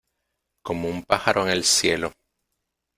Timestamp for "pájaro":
1.03-1.43